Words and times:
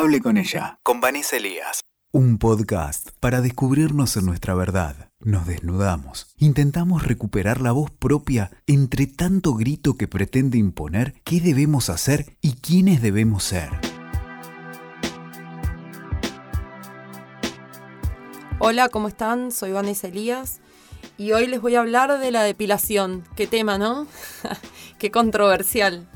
Hable 0.00 0.20
con 0.20 0.36
ella, 0.36 0.78
con 0.84 1.00
Vanessa 1.00 1.38
Elías. 1.38 1.80
Un 2.12 2.38
podcast 2.38 3.08
para 3.18 3.40
descubrirnos 3.40 4.16
en 4.16 4.26
nuestra 4.26 4.54
verdad. 4.54 5.10
Nos 5.18 5.44
desnudamos. 5.44 6.32
Intentamos 6.36 7.02
recuperar 7.02 7.60
la 7.60 7.72
voz 7.72 7.90
propia 7.90 8.52
entre 8.68 9.08
tanto 9.08 9.54
grito 9.54 9.96
que 9.96 10.06
pretende 10.06 10.56
imponer 10.56 11.14
qué 11.24 11.40
debemos 11.40 11.90
hacer 11.90 12.36
y 12.40 12.52
quiénes 12.60 13.02
debemos 13.02 13.42
ser. 13.42 13.70
Hola, 18.60 18.90
¿cómo 18.90 19.08
están? 19.08 19.50
Soy 19.50 19.72
Vanessa 19.72 20.06
Elías 20.06 20.60
y 21.16 21.32
hoy 21.32 21.48
les 21.48 21.60
voy 21.60 21.74
a 21.74 21.80
hablar 21.80 22.20
de 22.20 22.30
la 22.30 22.44
depilación. 22.44 23.24
Qué 23.34 23.48
tema, 23.48 23.78
¿no? 23.78 24.06
Qué 25.00 25.10
controversial. 25.10 26.06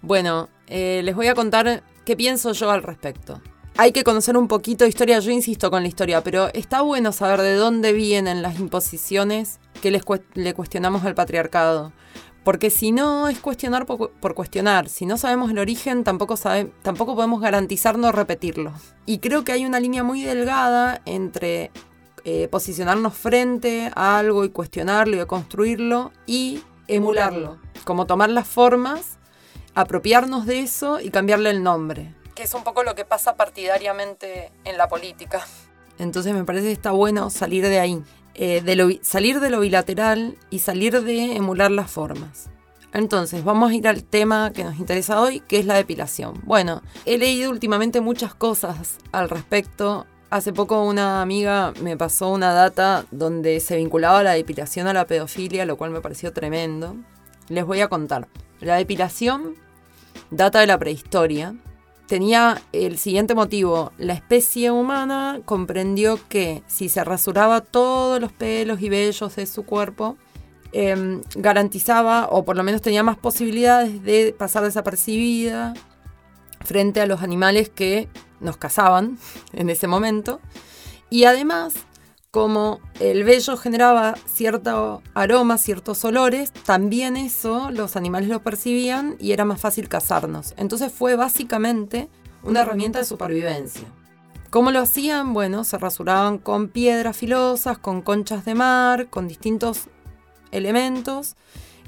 Bueno, 0.00 0.48
eh, 0.68 1.00
les 1.02 1.16
voy 1.16 1.26
a 1.26 1.34
contar 1.34 1.82
qué 2.10 2.16
pienso 2.16 2.50
yo 2.50 2.72
al 2.72 2.82
respecto. 2.82 3.40
Hay 3.76 3.92
que 3.92 4.02
conocer 4.02 4.36
un 4.36 4.48
poquito 4.48 4.82
de 4.82 4.88
historia, 4.88 5.20
yo 5.20 5.30
insisto 5.30 5.70
con 5.70 5.82
la 5.82 5.88
historia, 5.88 6.24
pero 6.24 6.48
está 6.54 6.82
bueno 6.82 7.12
saber 7.12 7.40
de 7.40 7.54
dónde 7.54 7.92
vienen 7.92 8.42
las 8.42 8.58
imposiciones 8.58 9.60
que 9.80 9.92
le 9.92 10.54
cuestionamos 10.54 11.04
al 11.04 11.14
patriarcado. 11.14 11.92
Porque 12.42 12.70
si 12.70 12.90
no 12.90 13.28
es 13.28 13.38
cuestionar 13.38 13.86
por, 13.86 14.34
cuestionar, 14.34 14.88
si 14.88 15.06
no 15.06 15.16
sabemos 15.18 15.52
el 15.52 15.60
origen, 15.60 16.02
tampoco, 16.02 16.34
tampoco 16.82 17.14
podemos 17.14 17.40
garantizar 17.40 17.96
no 17.96 18.10
repetirlo. 18.10 18.72
Y 19.06 19.18
creo 19.18 19.44
que 19.44 19.52
hay 19.52 19.64
una 19.64 19.78
línea 19.78 20.02
muy 20.02 20.24
delgada 20.24 21.02
entre 21.04 21.70
eh, 22.24 22.48
posicionarnos 22.48 23.14
frente 23.14 23.92
a 23.94 24.18
algo 24.18 24.44
y 24.44 24.48
cuestionarlo 24.48 25.22
y 25.22 25.26
construirlo 25.26 26.10
y 26.26 26.60
emularlo, 26.88 27.58
como 27.84 28.06
tomar 28.06 28.30
las 28.30 28.48
formas 28.48 29.19
apropiarnos 29.74 30.46
de 30.46 30.60
eso 30.60 31.00
y 31.00 31.10
cambiarle 31.10 31.50
el 31.50 31.62
nombre. 31.62 32.14
Que 32.34 32.44
es 32.44 32.54
un 32.54 32.64
poco 32.64 32.82
lo 32.82 32.94
que 32.94 33.04
pasa 33.04 33.36
partidariamente 33.36 34.52
en 34.64 34.78
la 34.78 34.88
política. 34.88 35.46
Entonces 35.98 36.32
me 36.34 36.44
parece 36.44 36.66
que 36.66 36.72
está 36.72 36.92
bueno 36.92 37.28
salir 37.30 37.66
de 37.66 37.78
ahí, 37.78 38.02
eh, 38.34 38.62
de 38.62 38.98
salir 39.02 39.40
de 39.40 39.50
lo 39.50 39.60
bilateral 39.60 40.38
y 40.48 40.60
salir 40.60 41.02
de 41.02 41.36
emular 41.36 41.70
las 41.70 41.90
formas. 41.90 42.48
Entonces, 42.92 43.44
vamos 43.44 43.70
a 43.70 43.74
ir 43.74 43.86
al 43.86 44.02
tema 44.02 44.50
que 44.52 44.64
nos 44.64 44.78
interesa 44.78 45.20
hoy, 45.20 45.40
que 45.40 45.60
es 45.60 45.66
la 45.66 45.74
depilación. 45.74 46.40
Bueno, 46.44 46.82
he 47.06 47.18
leído 47.18 47.50
últimamente 47.50 48.00
muchas 48.00 48.34
cosas 48.34 48.98
al 49.12 49.30
respecto. 49.30 50.06
Hace 50.28 50.52
poco 50.52 50.82
una 50.82 51.22
amiga 51.22 51.72
me 51.82 51.96
pasó 51.96 52.30
una 52.30 52.52
data 52.52 53.04
donde 53.12 53.60
se 53.60 53.76
vinculaba 53.76 54.22
la 54.22 54.32
depilación 54.32 54.88
a 54.88 54.92
la 54.92 55.06
pedofilia, 55.06 55.66
lo 55.66 55.76
cual 55.76 55.92
me 55.92 56.00
pareció 56.00 56.32
tremendo. 56.32 56.96
Les 57.48 57.64
voy 57.64 57.80
a 57.80 57.88
contar. 57.88 58.26
La 58.60 58.76
depilación 58.76 59.54
data 60.30 60.60
de 60.60 60.66
la 60.66 60.78
prehistoria. 60.78 61.54
Tenía 62.06 62.60
el 62.72 62.98
siguiente 62.98 63.34
motivo. 63.34 63.92
La 63.98 64.14
especie 64.14 64.70
humana 64.70 65.40
comprendió 65.44 66.18
que 66.28 66.62
si 66.66 66.88
se 66.88 67.04
rasuraba 67.04 67.60
todos 67.60 68.20
los 68.20 68.32
pelos 68.32 68.80
y 68.80 68.88
vellos 68.88 69.36
de 69.36 69.46
su 69.46 69.64
cuerpo, 69.64 70.16
em, 70.72 71.22
garantizaba, 71.36 72.28
o 72.30 72.44
por 72.44 72.56
lo 72.56 72.62
menos 72.62 72.82
tenía 72.82 73.02
más 73.02 73.16
posibilidades 73.16 74.02
de 74.02 74.34
pasar 74.36 74.64
desapercibida 74.64 75.74
frente 76.64 77.00
a 77.00 77.06
los 77.06 77.22
animales 77.22 77.68
que 77.68 78.08
nos 78.40 78.56
cazaban 78.56 79.18
en 79.52 79.70
ese 79.70 79.86
momento. 79.86 80.40
Y 81.10 81.24
además 81.24 81.74
como 82.30 82.78
el 83.00 83.24
vello 83.24 83.56
generaba 83.56 84.14
cierto 84.26 85.02
aroma, 85.14 85.58
ciertos 85.58 86.04
olores, 86.04 86.52
también 86.52 87.16
eso 87.16 87.70
los 87.72 87.96
animales 87.96 88.28
lo 88.28 88.42
percibían 88.42 89.16
y 89.18 89.32
era 89.32 89.44
más 89.44 89.60
fácil 89.60 89.88
cazarnos. 89.88 90.54
Entonces 90.56 90.92
fue 90.92 91.16
básicamente 91.16 92.08
una 92.42 92.60
herramienta 92.60 93.00
de 93.00 93.04
supervivencia. 93.04 93.88
¿Cómo 94.50 94.70
lo 94.70 94.80
hacían? 94.80 95.32
Bueno, 95.32 95.64
se 95.64 95.78
rasuraban 95.78 96.38
con 96.38 96.68
piedras 96.68 97.16
filosas, 97.16 97.78
con 97.78 98.02
conchas 98.02 98.44
de 98.44 98.54
mar, 98.54 99.08
con 99.08 99.26
distintos 99.26 99.88
elementos 100.52 101.36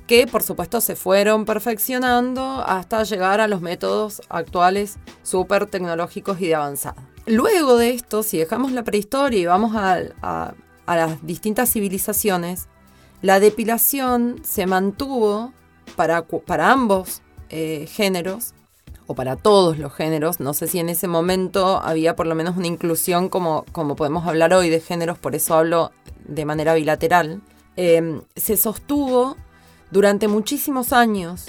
que 0.06 0.26
por 0.26 0.42
supuesto 0.42 0.80
se 0.80 0.96
fueron 0.96 1.44
perfeccionando 1.44 2.64
hasta 2.66 3.04
llegar 3.04 3.40
a 3.40 3.48
los 3.48 3.60
métodos 3.60 4.20
actuales 4.28 4.98
súper 5.22 5.66
tecnológicos 5.66 6.40
y 6.40 6.48
de 6.48 6.56
avanzada. 6.56 7.11
Luego 7.26 7.76
de 7.76 7.90
esto, 7.90 8.22
si 8.22 8.38
dejamos 8.38 8.72
la 8.72 8.82
prehistoria 8.84 9.38
y 9.38 9.46
vamos 9.46 9.72
a, 9.74 10.54
las 10.86 11.26
distintas 11.26 11.70
civilizaciones, 11.72 12.68
la 13.22 13.38
depilación 13.38 14.40
se 14.44 14.66
mantuvo 14.66 15.52
para, 15.94 16.22
para 16.22 16.72
ambos 16.72 17.22
eh, 17.50 17.86
géneros, 17.88 18.54
o 19.06 19.14
para 19.14 19.36
todos 19.36 19.78
los 19.78 19.92
géneros. 19.92 20.40
No 20.40 20.54
sé 20.54 20.66
si 20.68 20.78
en 20.78 20.88
ese 20.88 21.08
momento 21.08 21.80
había 21.82 22.16
por 22.16 22.26
lo 22.26 22.34
menos 22.34 22.56
una 22.56 22.66
inclusión 22.66 23.28
como, 23.28 23.64
como 23.72 23.96
podemos 23.96 24.26
hablar 24.26 24.52
hoy 24.52 24.70
de 24.70 24.80
géneros, 24.80 25.18
por 25.18 25.34
eso 25.34 25.54
hablo 25.54 25.92
de 26.26 26.44
manera 26.44 26.74
bilateral. 26.74 27.40
Eh, 27.76 28.20
se 28.36 28.56
sostuvo 28.56 29.36
durante 29.90 30.28
muchísimos 30.28 30.92
años 30.92 31.46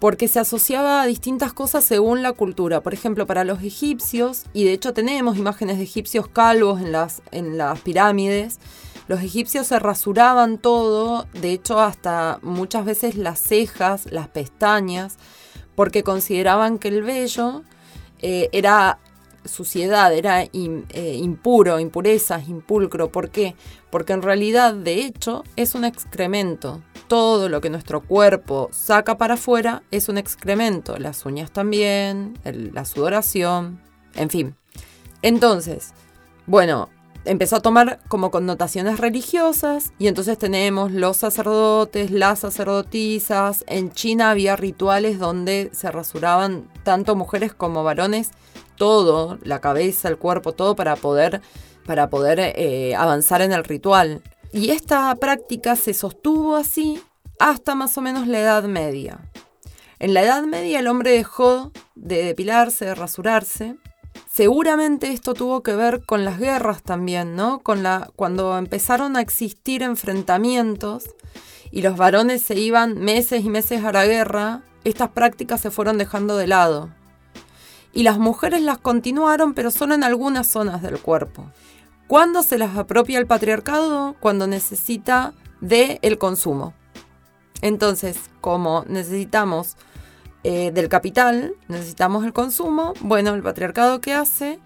porque 0.00 0.28
se 0.28 0.40
asociaba 0.40 1.02
a 1.02 1.06
distintas 1.06 1.52
cosas 1.52 1.84
según 1.84 2.22
la 2.22 2.32
cultura. 2.32 2.80
Por 2.80 2.94
ejemplo, 2.94 3.26
para 3.26 3.44
los 3.44 3.62
egipcios, 3.62 4.44
y 4.52 4.64
de 4.64 4.72
hecho 4.72 4.94
tenemos 4.94 5.36
imágenes 5.36 5.76
de 5.76 5.84
egipcios 5.84 6.26
calvos 6.26 6.80
en 6.80 6.90
las, 6.90 7.22
en 7.30 7.58
las 7.58 7.78
pirámides, 7.80 8.58
los 9.06 9.20
egipcios 9.22 9.66
se 9.66 9.78
rasuraban 9.78 10.58
todo, 10.58 11.26
de 11.32 11.52
hecho 11.52 11.80
hasta 11.80 12.38
muchas 12.42 12.84
veces 12.84 13.16
las 13.16 13.40
cejas, 13.40 14.06
las 14.10 14.28
pestañas, 14.28 15.16
porque 15.74 16.02
consideraban 16.02 16.78
que 16.78 16.88
el 16.88 17.02
vello 17.02 17.62
eh, 18.22 18.48
era 18.52 18.98
suciedad, 19.44 20.12
era 20.12 20.42
eh, 20.42 21.14
impuro, 21.16 21.80
impurezas, 21.80 22.48
impulcro. 22.48 23.10
¿Por 23.10 23.30
qué? 23.30 23.54
Porque 23.90 24.12
en 24.12 24.22
realidad, 24.22 24.74
de 24.74 25.04
hecho, 25.04 25.44
es 25.56 25.74
un 25.74 25.84
excremento. 25.84 26.82
Todo 27.08 27.48
lo 27.48 27.60
que 27.60 27.70
nuestro 27.70 28.02
cuerpo 28.02 28.68
saca 28.72 29.18
para 29.18 29.34
afuera 29.34 29.82
es 29.90 30.08
un 30.08 30.18
excremento. 30.18 30.96
Las 30.98 31.26
uñas 31.26 31.50
también, 31.50 32.38
la 32.44 32.84
sudoración, 32.84 33.80
en 34.14 34.30
fin. 34.30 34.56
Entonces, 35.22 35.92
bueno, 36.46 36.88
empezó 37.24 37.56
a 37.56 37.60
tomar 37.60 38.00
como 38.08 38.30
connotaciones 38.30 38.98
religiosas 38.98 39.92
y 39.98 40.06
entonces 40.06 40.38
tenemos 40.38 40.92
los 40.92 41.18
sacerdotes, 41.18 42.10
las 42.10 42.40
sacerdotisas. 42.40 43.64
En 43.66 43.92
China 43.92 44.30
había 44.30 44.56
rituales 44.56 45.18
donde 45.18 45.70
se 45.72 45.90
rasuraban 45.90 46.68
tanto 46.82 47.16
mujeres 47.16 47.52
como 47.52 47.84
varones 47.84 48.30
todo, 48.80 49.38
la 49.42 49.60
cabeza, 49.60 50.08
el 50.08 50.16
cuerpo, 50.16 50.52
todo 50.52 50.74
para 50.74 50.96
poder, 50.96 51.42
para 51.84 52.08
poder 52.08 52.40
eh, 52.40 52.94
avanzar 52.96 53.42
en 53.42 53.52
el 53.52 53.62
ritual. 53.62 54.22
Y 54.54 54.70
esta 54.70 55.14
práctica 55.16 55.76
se 55.76 55.92
sostuvo 55.92 56.56
así 56.56 56.98
hasta 57.38 57.74
más 57.74 57.98
o 57.98 58.00
menos 58.00 58.26
la 58.26 58.40
Edad 58.40 58.64
Media. 58.64 59.20
En 59.98 60.14
la 60.14 60.22
Edad 60.22 60.44
Media 60.44 60.78
el 60.78 60.86
hombre 60.86 61.10
dejó 61.10 61.72
de 61.94 62.24
depilarse, 62.24 62.86
de 62.86 62.94
rasurarse. 62.94 63.76
Seguramente 64.32 65.12
esto 65.12 65.34
tuvo 65.34 65.62
que 65.62 65.76
ver 65.76 66.06
con 66.06 66.24
las 66.24 66.38
guerras 66.38 66.82
también, 66.82 67.36
¿no? 67.36 67.58
Con 67.58 67.82
la, 67.82 68.10
cuando 68.16 68.56
empezaron 68.56 69.14
a 69.14 69.20
existir 69.20 69.82
enfrentamientos 69.82 71.04
y 71.70 71.82
los 71.82 71.98
varones 71.98 72.42
se 72.42 72.58
iban 72.58 72.98
meses 72.98 73.44
y 73.44 73.50
meses 73.50 73.84
a 73.84 73.92
la 73.92 74.06
guerra, 74.06 74.62
estas 74.84 75.10
prácticas 75.10 75.60
se 75.60 75.70
fueron 75.70 75.98
dejando 75.98 76.38
de 76.38 76.46
lado 76.46 76.88
y 77.92 78.02
las 78.02 78.18
mujeres 78.18 78.62
las 78.62 78.78
continuaron, 78.78 79.54
pero 79.54 79.70
solo 79.70 79.94
en 79.94 80.04
algunas 80.04 80.46
zonas 80.46 80.82
del 80.82 80.98
cuerpo. 81.00 81.50
¿Cuándo 82.06 82.42
se 82.42 82.58
las 82.58 82.76
apropia 82.76 83.18
el 83.18 83.26
patriarcado? 83.26 84.16
Cuando 84.20 84.46
necesita 84.46 85.32
del 85.60 85.98
el 86.02 86.18
consumo. 86.18 86.74
Entonces, 87.62 88.18
como 88.40 88.84
necesitamos 88.88 89.76
eh, 90.42 90.70
del 90.72 90.88
capital, 90.88 91.54
necesitamos 91.68 92.24
el 92.24 92.32
consumo, 92.32 92.94
bueno, 93.00 93.34
el 93.34 93.42
patriarcado 93.42 94.00
¿qué 94.00 94.14
hace? 94.14 94.58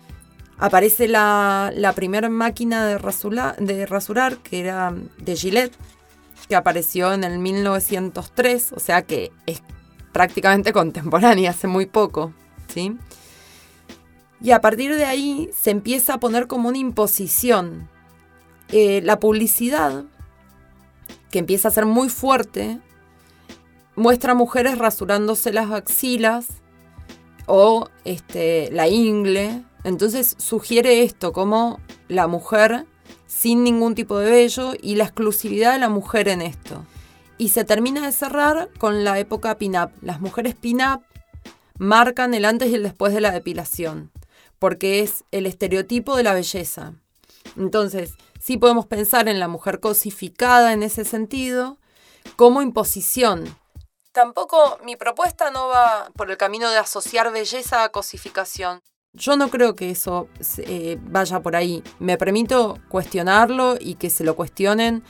Aparece 0.56 1.08
la, 1.08 1.92
primera 1.96 2.28
máquina 2.28 2.86
de, 2.86 2.94
de 3.58 3.86
rasurar, 3.86 4.36
que 4.38 4.60
era 4.60 4.94
de 5.18 5.36
Gillette, 5.36 5.74
que 6.48 6.54
apareció 6.54 7.12
en 7.12 7.24
el 7.24 7.40
1903, 7.40 8.72
o 8.72 8.80
sea 8.80 9.02
que 9.02 9.32
es 9.46 9.62
prácticamente 10.12 10.72
contemporánea, 10.72 11.50
hace 11.50 11.66
muy 11.66 11.86
poco. 11.86 12.32
Y 14.40 14.50
a 14.50 14.60
partir 14.60 14.94
de 14.94 15.04
ahí 15.04 15.50
se 15.56 15.70
empieza 15.70 16.14
a 16.14 16.20
poner 16.20 16.46
como 16.46 16.68
una 16.68 16.78
imposición. 16.78 17.88
Eh, 18.68 19.00
la 19.02 19.20
publicidad, 19.20 20.04
que 21.30 21.38
empieza 21.38 21.68
a 21.68 21.70
ser 21.70 21.86
muy 21.86 22.08
fuerte, 22.08 22.80
muestra 23.96 24.34
mujeres 24.34 24.78
rasurándose 24.78 25.52
las 25.52 25.70
axilas 25.70 26.46
o 27.46 27.88
este, 28.04 28.70
la 28.72 28.88
ingle. 28.88 29.62
Entonces 29.84 30.34
sugiere 30.38 31.02
esto 31.02 31.32
como 31.32 31.80
la 32.08 32.26
mujer 32.26 32.86
sin 33.26 33.64
ningún 33.64 33.94
tipo 33.94 34.18
de 34.18 34.30
vello 34.30 34.72
y 34.80 34.96
la 34.96 35.04
exclusividad 35.04 35.72
de 35.72 35.78
la 35.78 35.88
mujer 35.88 36.28
en 36.28 36.42
esto. 36.42 36.84
Y 37.36 37.48
se 37.48 37.64
termina 37.64 38.06
de 38.06 38.12
cerrar 38.12 38.70
con 38.78 39.04
la 39.04 39.18
época 39.18 39.58
pin-up. 39.58 39.90
Las 40.02 40.20
mujeres 40.20 40.54
pin-up 40.54 41.02
marcan 41.78 42.34
el 42.34 42.44
antes 42.44 42.70
y 42.70 42.74
el 42.74 42.82
después 42.82 43.12
de 43.14 43.20
la 43.20 43.32
depilación. 43.32 44.10
porque 44.58 45.00
es 45.00 45.24
el 45.30 45.44
estereotipo 45.44 46.16
de 46.16 46.22
la 46.22 46.32
belleza. 46.32 46.94
Entonces, 47.56 48.14
sí 48.40 48.56
podemos 48.56 48.86
pensar 48.86 49.28
en 49.28 49.38
la 49.38 49.46
mujer 49.46 49.78
cosificada 49.78 50.72
en 50.72 50.82
ese 50.82 51.04
sentido 51.04 51.76
como 52.36 52.62
imposición. 52.62 53.44
Tampoco 54.12 54.78
mi 54.84 54.96
propuesta 54.96 55.50
no 55.50 55.68
va 55.68 56.10
por 56.16 56.30
el 56.30 56.38
camino 56.38 56.70
de 56.70 56.78
asociar 56.78 57.30
belleza 57.30 57.84
a 57.84 57.90
cosificación. 57.90 58.80
Yo 59.12 59.36
no 59.36 59.50
creo 59.50 59.76
que 59.76 59.90
eso 59.90 60.28
eh, 60.58 60.96
vaya 61.02 61.40
por 61.40 61.56
ahí. 61.56 61.82
Me 61.98 62.16
permito 62.16 62.78
cuestionarlo 62.88 63.76
y 63.78 63.96
que 63.96 64.08
se 64.08 64.24
lo 64.24 64.34
cuestionen 64.34 65.04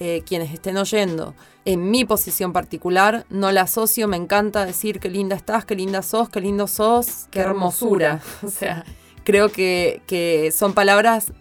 eh, 0.00 0.22
quienes 0.26 0.52
estén 0.52 0.78
oyendo. 0.78 1.34
En 1.66 1.90
mi 1.90 2.04
posición 2.04 2.52
particular, 2.52 3.26
no 3.28 3.50
la 3.50 3.62
asocio, 3.62 4.06
me 4.06 4.16
encanta 4.16 4.64
decir 4.64 5.00
qué 5.00 5.10
linda 5.10 5.34
estás, 5.34 5.64
qué 5.64 5.74
linda 5.74 6.00
sos, 6.00 6.28
qué 6.28 6.40
lindo 6.40 6.68
sos, 6.68 7.26
qué 7.32 7.40
hermosura. 7.40 8.20
O 8.44 8.48
sea, 8.48 8.84
creo 9.24 9.50
que, 9.50 10.00
que 10.06 10.52
son 10.52 10.74
palabras 10.74 11.32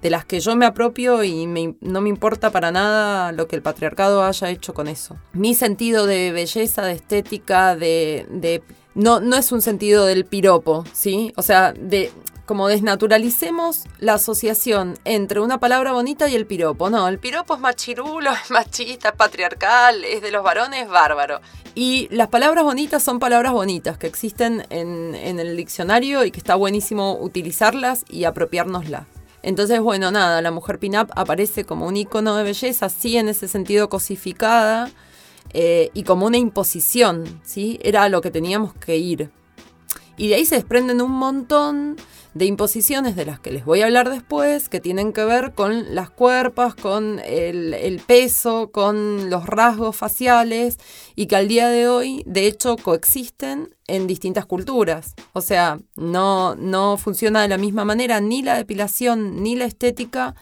de 0.00 0.08
las 0.08 0.24
que 0.24 0.40
yo 0.40 0.56
me 0.56 0.64
apropio 0.64 1.22
y 1.22 1.46
no 1.46 2.00
me 2.00 2.08
importa 2.08 2.50
para 2.50 2.72
nada 2.72 3.32
lo 3.32 3.46
que 3.46 3.56
el 3.56 3.62
patriarcado 3.62 4.24
haya 4.24 4.48
hecho 4.48 4.72
con 4.72 4.88
eso. 4.88 5.16
Mi 5.34 5.54
sentido 5.54 6.06
de 6.06 6.32
belleza, 6.32 6.82
de 6.82 6.92
estética, 6.92 7.76
de... 7.76 8.26
de 8.30 8.62
no, 8.94 9.20
no 9.20 9.36
es 9.36 9.52
un 9.52 9.60
sentido 9.60 10.06
del 10.06 10.24
piropo, 10.24 10.84
¿sí? 10.94 11.32
O 11.36 11.42
sea, 11.42 11.72
de 11.72 12.10
como 12.46 12.68
desnaturalicemos 12.68 13.84
la 13.98 14.14
asociación 14.14 14.98
entre 15.04 15.40
una 15.40 15.58
palabra 15.58 15.92
bonita 15.92 16.28
y 16.28 16.34
el 16.34 16.46
piropo. 16.46 16.90
No, 16.90 17.08
el 17.08 17.18
piropo 17.18 17.54
es 17.54 17.60
machirulo, 17.60 18.32
es 18.44 18.50
machista, 18.50 19.10
es 19.10 19.14
patriarcal, 19.14 20.04
es 20.04 20.22
de 20.22 20.30
los 20.30 20.42
varones, 20.42 20.88
bárbaro. 20.88 21.40
Y 21.74 22.08
las 22.10 22.28
palabras 22.28 22.64
bonitas 22.64 23.02
son 23.02 23.18
palabras 23.18 23.52
bonitas 23.52 23.98
que 23.98 24.06
existen 24.06 24.64
en, 24.70 25.14
el 25.14 25.56
diccionario 25.56 26.24
y 26.24 26.30
que 26.30 26.38
está 26.38 26.54
buenísimo 26.54 27.18
utilizarlas 27.18 28.04
y 28.08 28.24
apropiárnoslas. 28.24 29.06
Entonces, 29.42 29.80
bueno, 29.80 30.10
nada, 30.10 30.40
la 30.40 30.50
mujer 30.50 30.78
pin-up 30.78 31.10
aparece 31.16 31.64
como 31.64 31.86
un 31.86 31.96
icono 31.96 32.36
de 32.36 32.44
belleza, 32.44 32.88
sí 32.88 33.16
en 33.16 33.28
ese 33.28 33.48
sentido 33.48 33.88
cosificada 33.88 34.90
eh, 35.52 35.90
y 35.94 36.04
como 36.04 36.26
una 36.26 36.38
imposición, 36.38 37.40
¿sí? 37.42 37.78
Era 37.82 38.08
lo 38.08 38.20
que 38.20 38.30
teníamos 38.30 38.72
que 38.74 38.96
ir. 38.96 39.30
Y 40.16 40.28
de 40.28 40.36
ahí 40.36 40.46
se 40.46 40.54
desprenden 40.54 41.02
un 41.02 41.10
montón 41.10 41.96
de 42.34 42.46
imposiciones 42.46 43.14
de 43.14 43.24
las 43.24 43.38
que 43.38 43.52
les 43.52 43.64
voy 43.64 43.80
a 43.80 43.84
hablar 43.84 44.10
después, 44.10 44.68
que 44.68 44.80
tienen 44.80 45.12
que 45.12 45.24
ver 45.24 45.52
con 45.54 45.94
las 45.94 46.10
cuerpas, 46.10 46.74
con 46.74 47.20
el, 47.24 48.02
peso, 48.06 48.70
con 48.72 49.30
los 49.30 49.46
rasgos 49.46 49.96
faciales 49.96 50.78
y 51.14 51.26
que 51.26 51.36
al 51.36 51.46
día 51.46 51.68
de 51.68 51.88
hoy, 51.88 52.24
de 52.26 52.46
hecho, 52.46 52.76
coexisten 52.76 53.74
en 53.86 54.08
distintas 54.08 54.46
culturas. 54.46 55.14
O 55.32 55.40
sea, 55.40 55.78
no, 55.94 56.56
no 56.56 56.96
funciona 56.96 57.40
de 57.42 57.48
la 57.48 57.58
misma 57.58 57.84
manera 57.84 58.20
ni 58.20 58.42
la 58.42 58.56
depilación 58.56 59.42
ni 59.42 59.54
la 59.54 59.66
estética 59.66 60.34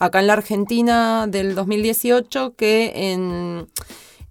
acá 0.00 0.20
en 0.20 0.26
la 0.26 0.32
Argentina 0.32 1.26
del 1.28 1.54
2018 1.54 2.54
que 2.56 3.12
en, 3.12 3.68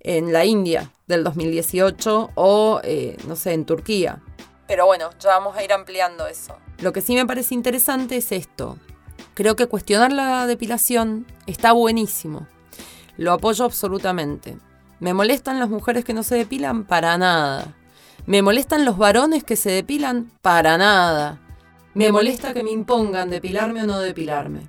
en 0.01 0.33
la 0.33 0.43
India 0.43 0.91
del 1.07 1.23
2018 1.23 2.31
o, 2.35 2.81
eh, 2.83 3.15
no 3.25 3.37
sé, 3.37 3.53
en 3.53 3.65
Turquía. 3.65 4.21
Pero 4.67 4.85
bueno, 4.85 5.11
ya 5.19 5.29
vamos 5.29 5.55
a 5.55 5.63
ir 5.63 5.71
ampliando 5.71 6.27
eso. 6.27 6.57
Lo 6.79 6.93
que 6.93 7.01
sí 7.01 7.15
me 7.15 7.25
parece 7.25 7.53
interesante 7.53 8.17
es 8.17 8.31
esto. 8.31 8.77
Creo 9.33 9.55
que 9.55 9.67
cuestionar 9.67 10.11
la 10.11 10.47
depilación 10.47 11.25
está 11.47 11.71
buenísimo. 11.71 12.47
Lo 13.17 13.33
apoyo 13.33 13.65
absolutamente. 13.65 14.57
¿Me 14.99 15.13
molestan 15.13 15.59
las 15.59 15.69
mujeres 15.69 16.03
que 16.03 16.13
no 16.13 16.23
se 16.23 16.35
depilan? 16.35 16.83
Para 16.83 17.17
nada. 17.17 17.75
¿Me 18.25 18.41
molestan 18.41 18.85
los 18.85 18.97
varones 18.97 19.43
que 19.43 19.55
se 19.55 19.69
depilan? 19.71 20.31
Para 20.41 20.77
nada. 20.77 21.39
Me 21.93 22.11
molesta 22.11 22.53
que 22.53 22.63
me 22.63 22.71
impongan 22.71 23.29
depilarme 23.29 23.83
o 23.83 23.85
no 23.85 23.99
depilarme. 23.99 24.61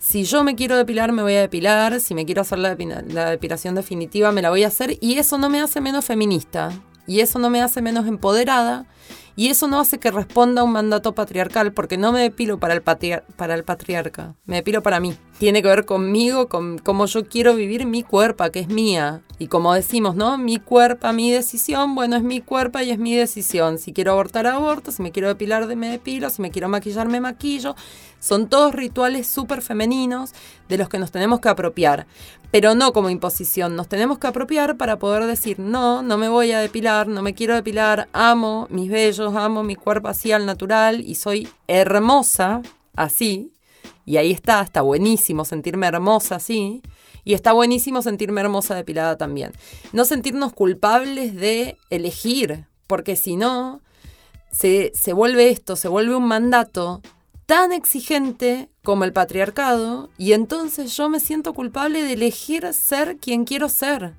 Si 0.00 0.24
yo 0.24 0.44
me 0.44 0.54
quiero 0.56 0.76
depilar, 0.76 1.12
me 1.12 1.22
voy 1.22 1.34
a 1.34 1.40
depilar. 1.40 2.00
Si 2.00 2.14
me 2.14 2.26
quiero 2.26 2.42
hacer 2.42 2.58
la, 2.58 2.76
la 3.08 3.30
depilación 3.30 3.74
definitiva, 3.74 4.32
me 4.32 4.42
la 4.42 4.50
voy 4.50 4.64
a 4.64 4.68
hacer. 4.68 4.98
Y 5.00 5.18
eso 5.18 5.38
no 5.38 5.48
me 5.48 5.60
hace 5.60 5.80
menos 5.80 6.04
feminista. 6.04 6.70
Y 7.06 7.20
eso 7.20 7.38
no 7.38 7.50
me 7.50 7.62
hace 7.62 7.82
menos 7.82 8.06
empoderada. 8.06 8.86
Y 9.36 9.48
eso 9.48 9.68
no 9.68 9.78
hace 9.78 9.98
que 9.98 10.10
responda 10.10 10.62
a 10.62 10.64
un 10.64 10.72
mandato 10.72 11.14
patriarcal, 11.14 11.72
porque 11.72 11.98
no 11.98 12.10
me 12.10 12.20
depilo 12.20 12.58
para 12.58 12.72
el, 12.72 12.82
para 12.82 13.54
el 13.54 13.64
patriarca, 13.64 14.34
me 14.46 14.56
depilo 14.56 14.82
para 14.82 14.98
mí. 14.98 15.14
Tiene 15.38 15.60
que 15.60 15.68
ver 15.68 15.84
conmigo, 15.84 16.48
con 16.48 16.78
cómo 16.78 17.04
yo 17.04 17.28
quiero 17.28 17.54
vivir 17.54 17.84
mi 17.84 18.02
cuerpo, 18.02 18.50
que 18.50 18.60
es 18.60 18.68
mía. 18.68 19.20
Y 19.38 19.48
como 19.48 19.74
decimos, 19.74 20.16
¿no? 20.16 20.38
Mi 20.38 20.58
cuerpo, 20.58 21.12
mi 21.12 21.30
decisión, 21.30 21.94
bueno, 21.94 22.16
es 22.16 22.22
mi 22.22 22.40
cuerpo 22.40 22.78
y 22.80 22.90
es 22.90 22.98
mi 22.98 23.14
decisión. 23.14 23.78
Si 23.78 23.92
quiero 23.92 24.12
abortar, 24.12 24.46
aborto, 24.46 24.92
si 24.92 25.02
me 25.02 25.12
quiero 25.12 25.28
depilar, 25.28 25.66
me 25.76 25.90
depilo, 25.90 26.30
si 26.30 26.40
me 26.40 26.50
quiero 26.50 26.70
maquillar, 26.70 27.08
me 27.08 27.20
maquillo. 27.20 27.76
Son 28.18 28.48
todos 28.48 28.74
rituales 28.74 29.26
súper 29.26 29.60
femeninos 29.60 30.32
de 30.70 30.78
los 30.78 30.88
que 30.88 30.98
nos 30.98 31.10
tenemos 31.10 31.40
que 31.40 31.50
apropiar, 31.50 32.06
pero 32.50 32.74
no 32.74 32.94
como 32.94 33.10
imposición, 33.10 33.76
nos 33.76 33.88
tenemos 33.88 34.18
que 34.18 34.26
apropiar 34.26 34.78
para 34.78 34.98
poder 34.98 35.26
decir, 35.26 35.58
no, 35.58 36.02
no 36.02 36.16
me 36.16 36.30
voy 36.30 36.52
a 36.52 36.60
depilar, 36.60 37.08
no 37.08 37.20
me 37.20 37.34
quiero 37.34 37.54
depilar, 37.54 38.08
amo 38.14 38.66
mis 38.70 38.90
vellos, 38.90 39.36
amo 39.36 39.62
mi 39.62 39.76
cuerpo 39.76 40.08
así 40.08 40.32
al 40.32 40.46
natural 40.46 41.02
y 41.06 41.16
soy 41.16 41.46
hermosa 41.68 42.62
así. 42.96 43.52
Y 44.04 44.16
ahí 44.16 44.32
está, 44.32 44.62
está 44.62 44.82
buenísimo 44.82 45.44
sentirme 45.44 45.86
hermosa 45.86 46.36
así. 46.36 46.82
Y 47.24 47.34
está 47.34 47.52
buenísimo 47.52 48.02
sentirme 48.02 48.40
hermosa 48.40 48.74
depilada 48.74 49.16
también. 49.16 49.52
No 49.92 50.04
sentirnos 50.04 50.52
culpables 50.52 51.34
de 51.34 51.76
elegir, 51.90 52.66
porque 52.86 53.16
si 53.16 53.36
no, 53.36 53.80
se, 54.52 54.92
se 54.94 55.12
vuelve 55.12 55.50
esto, 55.50 55.74
se 55.76 55.88
vuelve 55.88 56.14
un 56.14 56.28
mandato 56.28 57.02
tan 57.46 57.72
exigente 57.72 58.68
como 58.82 59.04
el 59.04 59.12
patriarcado 59.12 60.10
y 60.18 60.32
entonces 60.32 60.96
yo 60.96 61.08
me 61.08 61.20
siento 61.20 61.54
culpable 61.54 62.02
de 62.02 62.12
elegir 62.12 62.72
ser 62.72 63.18
quien 63.18 63.44
quiero 63.44 63.68
ser. 63.68 64.14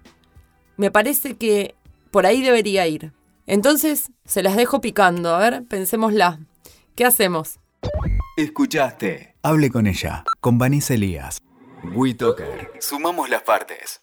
Me 0.78 0.92
parece 0.92 1.36
que 1.36 1.76
por 2.12 2.26
ahí 2.26 2.42
debería 2.42 2.88
ir. 2.88 3.14
Entonces, 3.48 4.12
se 4.26 4.44
las 4.44 4.56
dejo 4.56 4.82
picando. 4.82 5.34
A 5.34 5.40
ver, 5.40 5.64
pensémosla. 5.64 6.40
¿Qué 6.96 7.06
hacemos? 7.06 7.60
Escuchaste. 8.36 9.27
Hable 9.44 9.70
con 9.70 9.88
ella, 9.88 10.24
con 10.42 10.58
Vanessa 10.58 10.94
Elías. 10.96 11.40
WeToker. 11.84 12.72
Sumamos 12.80 13.30
las 13.30 13.44
partes. 13.44 14.02